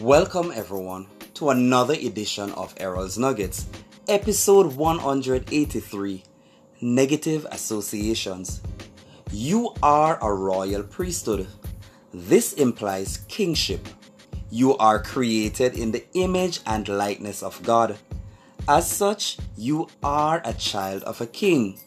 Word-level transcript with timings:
Welcome, 0.00 0.52
everyone, 0.54 1.06
to 1.34 1.50
another 1.50 1.92
edition 1.92 2.50
of 2.52 2.74
Errol's 2.78 3.18
Nuggets, 3.18 3.66
episode 4.08 4.74
183 4.74 6.24
Negative 6.80 7.46
Associations. 7.50 8.62
You 9.30 9.74
are 9.82 10.18
a 10.22 10.32
royal 10.32 10.82
priesthood. 10.82 11.46
This 12.14 12.54
implies 12.54 13.18
kingship. 13.28 13.86
You 14.50 14.78
are 14.78 14.98
created 14.98 15.78
in 15.78 15.92
the 15.92 16.06
image 16.14 16.60
and 16.64 16.88
likeness 16.88 17.42
of 17.42 17.62
God. 17.62 17.98
As 18.66 18.90
such, 18.90 19.36
you 19.58 19.88
are 20.02 20.40
a 20.42 20.54
child 20.54 21.02
of 21.02 21.20
a 21.20 21.26
king. 21.26 21.78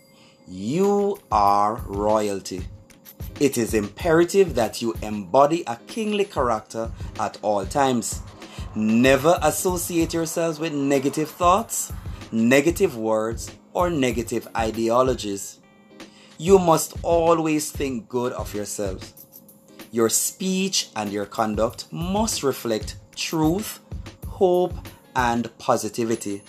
You 0.48 1.18
are 1.32 1.84
royalty. 1.88 2.68
It 3.40 3.58
is 3.58 3.74
imperative 3.74 4.56
that 4.56 4.82
you 4.82 4.96
embody 5.02 5.64
a 5.68 5.76
kingly 5.88 6.24
character 6.24 6.90
at 7.20 7.38
all 7.42 7.66
times. 7.66 8.22
Never 8.76 9.38
associate 9.42 10.14
yourselves 10.14 10.58
with 10.58 10.74
negative 10.74 11.30
thoughts, 11.30 11.92
negative 12.32 12.96
words, 12.98 13.52
or 13.74 13.90
negative 13.90 14.48
ideologies. 14.56 15.60
You 16.38 16.60
must 16.60 16.94
always 17.04 17.72
think 17.72 18.08
good 18.08 18.32
of 18.34 18.54
yourselves. 18.54 19.26
Your 19.92 20.10
speech 20.10 20.90
and 20.96 21.12
your 21.12 21.26
conduct 21.26 21.92
must 21.92 22.42
reflect 22.42 22.96
truth, 23.16 23.80
hope, 24.28 24.74
and 25.14 25.50
positivity. 25.58 26.42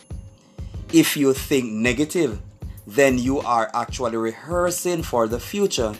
If 0.93 1.17
you 1.17 1.33
think 1.33 1.73
negative, 1.73 2.41
then 2.87 3.19
you 3.19 3.41
are 3.41 3.71
actually 3.75 4.17
rehearsing 4.17 5.03
for 5.03 5.27
the 5.27 5.41
future 5.41 5.95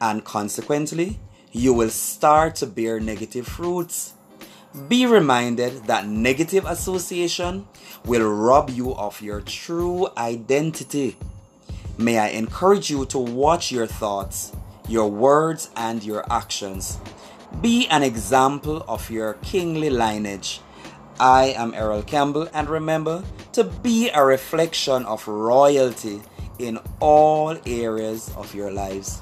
and 0.00 0.24
consequently, 0.24 1.18
you 1.52 1.72
will 1.72 1.90
start 1.90 2.56
to 2.56 2.66
bear 2.66 3.00
negative 3.00 3.46
fruits. 3.46 4.14
Be 4.88 5.06
reminded 5.06 5.86
that 5.86 6.06
negative 6.06 6.64
association 6.66 7.66
will 8.04 8.28
rob 8.28 8.70
you 8.70 8.94
of 8.94 9.20
your 9.22 9.40
true 9.40 10.08
identity. 10.16 11.16
May 11.96 12.18
I 12.18 12.28
encourage 12.28 12.90
you 12.90 13.06
to 13.06 13.18
watch 13.18 13.72
your 13.72 13.86
thoughts, 13.86 14.52
your 14.88 15.10
words, 15.10 15.70
and 15.74 16.04
your 16.04 16.24
actions. 16.30 16.98
Be 17.60 17.88
an 17.88 18.02
example 18.02 18.84
of 18.86 19.10
your 19.10 19.34
kingly 19.42 19.90
lineage. 19.90 20.60
I 21.18 21.46
am 21.56 21.74
Errol 21.74 22.02
Campbell, 22.02 22.48
and 22.52 22.68
remember 22.68 23.24
to 23.52 23.64
be 23.64 24.10
a 24.10 24.24
reflection 24.24 25.04
of 25.06 25.26
royalty 25.26 26.22
in 26.58 26.78
all 27.00 27.56
areas 27.66 28.30
of 28.36 28.54
your 28.54 28.70
lives. 28.70 29.20